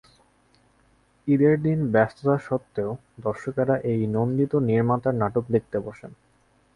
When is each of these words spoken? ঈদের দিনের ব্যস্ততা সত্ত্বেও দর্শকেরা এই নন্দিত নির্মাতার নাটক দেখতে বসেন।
ঈদের 1.27 1.55
দিনের 1.63 1.91
ব্যস্ততা 1.91 2.37
সত্ত্বেও 2.39 2.91
দর্শকেরা 3.19 3.75
এই 3.91 4.01
নন্দিত 4.07 4.53
নির্মাতার 4.69 5.15
নাটক 5.15 5.43
দেখতে 5.49 5.77
বসেন। 5.79 6.11